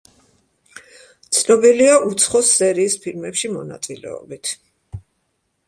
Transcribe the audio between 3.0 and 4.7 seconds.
ფილმებში მონაწილეობით.